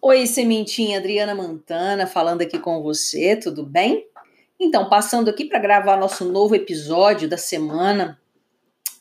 [0.00, 4.06] Oi, Sementinha, Adriana Mantana falando aqui com você, tudo bem?
[4.60, 8.20] Então, passando aqui para gravar nosso novo episódio da semana.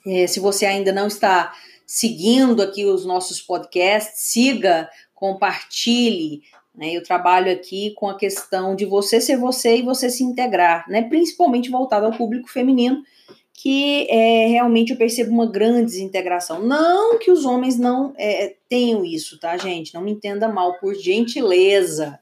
[0.06, 1.54] É, se você ainda não está
[1.86, 6.42] seguindo aqui os nossos podcasts, siga, compartilhe.
[6.76, 6.92] Né?
[6.94, 11.04] Eu trabalho aqui com a questão de você ser você e você se integrar, né?
[11.04, 13.04] principalmente voltado ao público feminino,
[13.60, 16.62] que é, realmente eu percebo uma grande desintegração.
[16.62, 19.96] Não que os homens não é, tenham isso, tá, gente?
[19.96, 22.20] Não me entenda mal, por gentileza.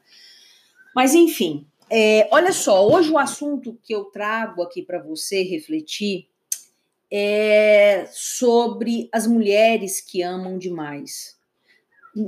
[0.94, 6.26] Mas, enfim, é, olha só, hoje o assunto que eu trago aqui para você refletir
[7.12, 11.36] é sobre as mulheres que amam demais.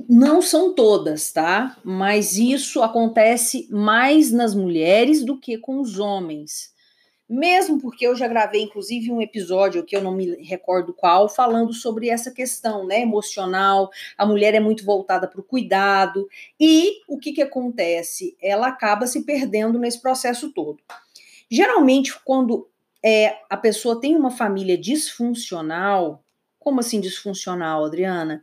[0.06, 1.78] Não são todas, tá?
[1.82, 6.76] Mas isso acontece mais nas mulheres do que com os homens
[7.28, 11.72] mesmo porque eu já gravei, inclusive, um episódio que eu não me recordo qual, falando
[11.74, 13.90] sobre essa questão né, emocional.
[14.16, 16.28] A mulher é muito voltada para o cuidado,
[16.58, 18.36] e o que, que acontece?
[18.40, 20.78] Ela acaba se perdendo nesse processo todo.
[21.50, 22.68] Geralmente, quando
[23.02, 26.22] é, a pessoa tem uma família disfuncional,
[26.58, 28.42] como assim disfuncional, Adriana?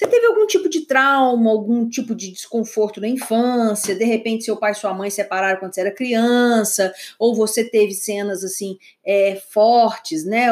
[0.00, 3.94] Você teve algum tipo de trauma, algum tipo de desconforto na infância?
[3.94, 6.90] De repente, seu pai e sua mãe separaram quando você era criança?
[7.18, 10.46] Ou você teve cenas assim é, fortes, né?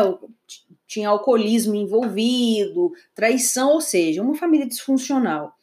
[0.87, 5.55] Tinha alcoolismo envolvido, traição, ou seja, uma família disfuncional.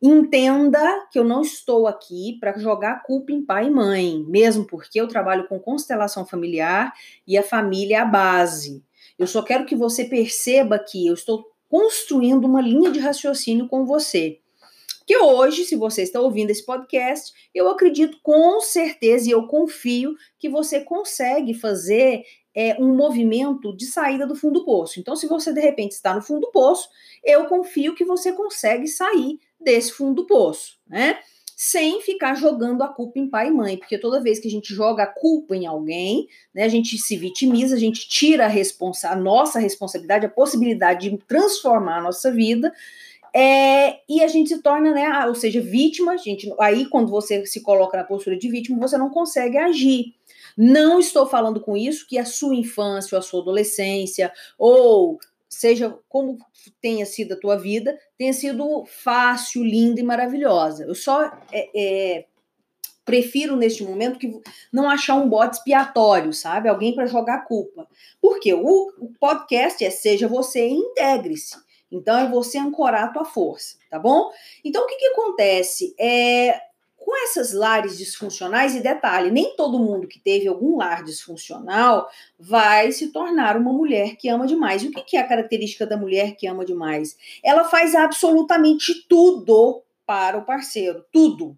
[0.00, 4.98] Entenda que eu não estou aqui para jogar culpa em pai e mãe, mesmo porque
[4.98, 6.90] eu trabalho com constelação familiar
[7.26, 8.82] e a família é a base.
[9.18, 13.84] Eu só quero que você perceba que eu estou construindo uma linha de raciocínio com
[13.84, 14.40] você.
[15.06, 20.16] Que hoje, se você está ouvindo esse podcast, eu acredito com certeza e eu confio
[20.38, 24.98] que você consegue fazer é, um movimento de saída do fundo do poço.
[24.98, 26.88] Então, se você de repente está no fundo do poço,
[27.22, 31.18] eu confio que você consegue sair desse fundo do poço, né?
[31.58, 34.74] Sem ficar jogando a culpa em pai e mãe, porque toda vez que a gente
[34.74, 39.08] joga a culpa em alguém, né, a gente se vitimiza, a gente tira a, responsa
[39.08, 42.70] a nossa responsabilidade, a possibilidade de transformar a nossa vida,
[43.34, 47.62] é, e a gente se torna, né, ou seja, vítima, gente, aí quando você se
[47.62, 50.14] coloca na postura de vítima, você não consegue agir.
[50.58, 55.18] Não estou falando com isso que a sua infância ou a sua adolescência ou
[55.48, 56.38] seja como
[56.80, 60.84] tenha sido a tua vida, tenha sido fácil, linda e maravilhosa.
[60.84, 62.26] Eu só é, é,
[63.04, 64.40] prefiro neste momento que
[64.72, 66.68] não achar um bode expiatório, sabe?
[66.68, 67.88] Alguém para jogar culpa.
[68.20, 71.56] Porque o, o podcast é seja você e integre-se.
[71.90, 74.30] Então é você ancorar a tua força, tá bom?
[74.64, 75.94] Então o que, que acontece?
[75.98, 76.60] É,
[77.06, 82.90] com essas lares disfuncionais, e detalhe, nem todo mundo que teve algum lar disfuncional vai
[82.90, 84.82] se tornar uma mulher que ama demais.
[84.82, 87.16] E o que é a característica da mulher que ama demais?
[87.44, 91.56] Ela faz absolutamente tudo para o parceiro, tudo,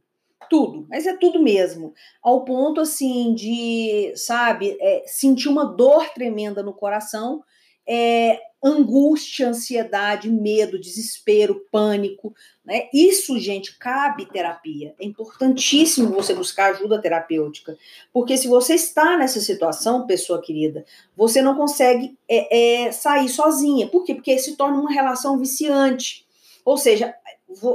[0.50, 6.62] tudo, mas é tudo mesmo, ao ponto assim de, sabe, é, sentir uma dor tremenda
[6.62, 7.42] no coração
[7.88, 12.34] é, angústia, ansiedade, medo, desespero, pânico,
[12.65, 12.88] né?
[12.93, 14.94] Isso, gente, cabe terapia.
[14.99, 17.76] É importantíssimo você buscar ajuda terapêutica,
[18.12, 20.84] porque se você está nessa situação, pessoa querida,
[21.16, 23.87] você não consegue é, é, sair sozinha.
[23.87, 24.15] Por quê?
[24.15, 26.26] Porque se torna uma relação viciante.
[26.65, 27.15] Ou seja,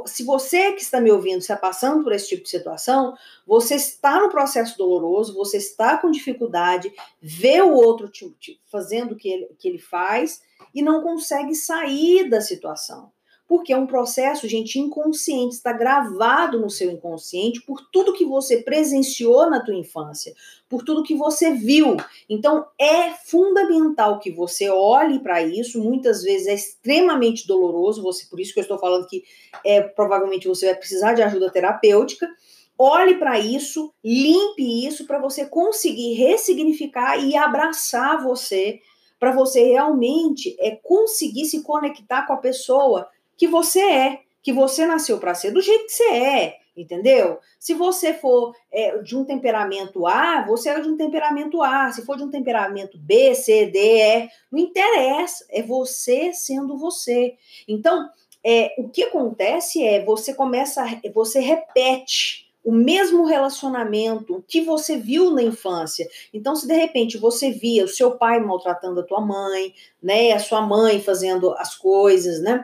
[0.06, 4.19] se você que está me ouvindo está passando por esse tipo de situação, você está
[4.19, 8.35] no processo doloroso, você está com dificuldade, vê o outro tipo,
[8.66, 10.41] fazendo o que ele, que ele faz
[10.73, 13.12] e não consegue sair da situação.
[13.53, 18.63] Porque é um processo, gente, inconsciente, está gravado no seu inconsciente por tudo que você
[18.63, 20.33] presenciou na tua infância,
[20.67, 21.95] por tudo que você viu.
[22.27, 25.79] Então é fundamental que você olhe para isso.
[25.79, 29.23] Muitas vezes é extremamente doloroso, você por isso que eu estou falando que
[29.63, 32.27] é, provavelmente você vai precisar de ajuda terapêutica.
[32.75, 38.79] Olhe para isso, limpe isso para você conseguir ressignificar e abraçar você,
[39.19, 43.07] para você realmente é conseguir se conectar com a pessoa
[43.43, 47.39] que você é, que você nasceu para ser, do jeito que você é, entendeu?
[47.59, 51.91] Se você for é, de um temperamento A, você é de um temperamento A.
[51.91, 55.45] Se for de um temperamento B, C, D, E, não interessa.
[55.50, 57.35] É você sendo você.
[57.68, 58.09] Então,
[58.41, 65.31] é, o que acontece é você começa, você repete o mesmo relacionamento que você viu
[65.31, 66.07] na infância.
[66.33, 70.39] Então, se de repente você via o seu pai maltratando a tua mãe, né, a
[70.39, 72.63] sua mãe fazendo as coisas, né?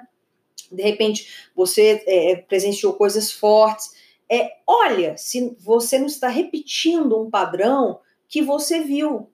[0.72, 3.92] De repente você é, presenciou coisas fortes.
[4.30, 9.30] É, olha, se você não está repetindo um padrão que você viu.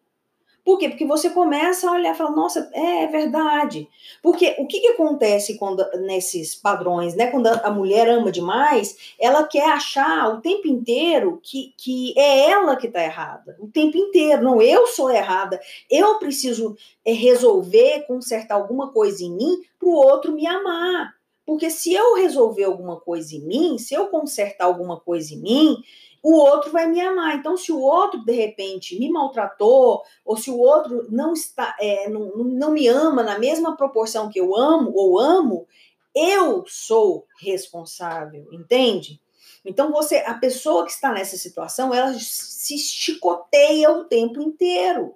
[0.66, 0.90] Por quê?
[0.90, 3.88] Porque você começa a olhar e fala, nossa, é, é verdade.
[4.20, 7.28] Porque o que, que acontece quando nesses padrões, né?
[7.28, 12.76] Quando a, mulher ama demais, ela quer achar o tempo inteiro que, que é ela
[12.76, 13.56] que está errada.
[13.60, 14.42] O tempo inteiro.
[14.42, 15.62] Não, eu sou errada.
[15.88, 16.76] Eu preciso
[17.06, 21.14] é, resolver, consertar alguma coisa em mim para o outro me amar.
[21.46, 25.78] Porque se eu resolver alguma coisa em mim, se eu consertar alguma coisa em mim,
[26.24, 27.36] o outro vai me amar.
[27.36, 32.10] Então, se o outro, de repente, me maltratou, ou se o outro não está, é,
[32.10, 35.68] não, não me ama na mesma proporção que eu amo ou amo,
[36.16, 39.22] eu sou responsável, entende?
[39.64, 45.16] Então, você, a pessoa que está nessa situação, ela se chicoteia o tempo inteiro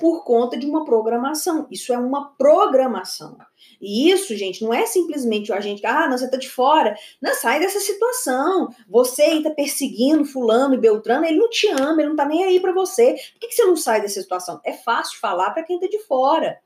[0.00, 1.66] por conta de uma programação.
[1.70, 3.38] Isso é uma programação.
[3.80, 6.96] E isso, gente, não é simplesmente a gente, ah, não, você tá de fora.
[7.20, 8.74] Não, sai dessa situação.
[8.88, 12.44] Você aí tá perseguindo fulano e beltrano, ele não te ama, ele não tá nem
[12.44, 13.12] aí para você.
[13.32, 14.60] Por que, que você não sai dessa situação?
[14.64, 16.58] É fácil falar para quem tá de fora.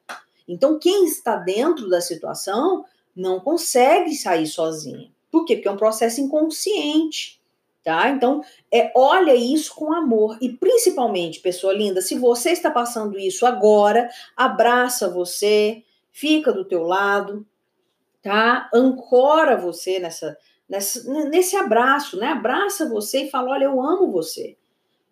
[0.49, 2.85] Então, quem está dentro da situação
[3.15, 5.11] não consegue sair sozinho.
[5.31, 5.57] Por quê?
[5.57, 7.42] Porque é um processo inconsciente.
[7.85, 8.11] Tá?
[8.11, 10.39] Então, é, olha isso com amor.
[10.41, 15.83] E principalmente, pessoa linda, se você está passando isso agora, abraça você,
[16.13, 17.45] fica do teu lado,
[18.23, 18.71] tá?
[18.73, 20.39] Ancora você nessa,
[20.69, 22.29] nessa nesse abraço, né?
[22.29, 24.57] Abraça você e fala: "Olha, eu amo você".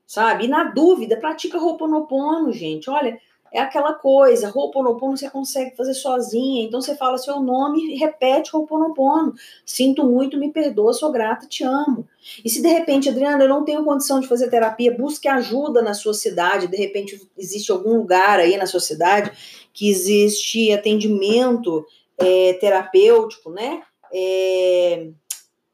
[0.06, 0.44] Sabe?
[0.44, 2.88] E na dúvida, pratica Ho'oponopono, gente.
[2.90, 3.20] Olha,
[3.52, 9.34] é aquela coisa, Ho'oponopono você consegue fazer sozinha, então você fala seu nome repete Ho'oponopono.
[9.64, 12.08] Sinto muito, me perdoa, sou grata, te amo.
[12.44, 15.94] E se de repente, Adriana, eu não tenho condição de fazer terapia, busque ajuda na
[15.94, 19.32] sua cidade, de repente existe algum lugar aí na sua cidade
[19.72, 21.84] que existe atendimento
[22.18, 23.82] é, terapêutico, né?
[24.12, 25.08] É,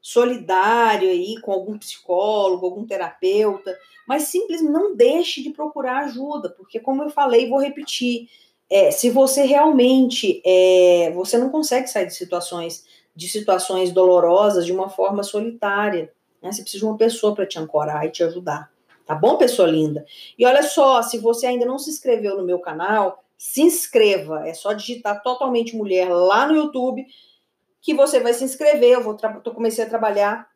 [0.07, 3.77] solidário aí com algum psicólogo, algum terapeuta,
[4.07, 8.29] mas simplesmente não deixe de procurar ajuda, porque como eu falei, vou repetir,
[8.71, 12.85] é, se você realmente é, você não consegue sair de situações
[13.17, 16.53] de situações dolorosas de uma forma solitária, né?
[16.53, 18.71] Você precisa de uma pessoa para te ancorar e te ajudar,
[19.05, 20.07] tá bom, pessoa linda?
[20.39, 24.47] E olha só, se você ainda não se inscreveu no meu canal, se inscreva.
[24.47, 27.05] É só digitar totalmente mulher lá no YouTube
[27.87, 28.95] que você vai se inscrever.
[28.95, 30.51] Eu vou tô, comecei a trabalhar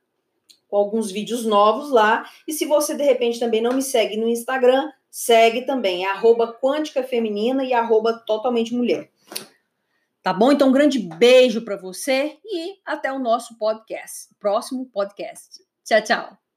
[0.67, 2.29] com alguns vídeos novos lá.
[2.47, 6.53] E se você de repente também não me segue no Instagram, segue também, é arroba
[6.53, 9.13] quântica feminina e arroba totalmente mulher.
[10.21, 10.51] Tá bom?
[10.51, 15.65] Então, um grande beijo para você e até o nosso podcast, próximo podcast.
[15.85, 16.50] Tchau, tchau.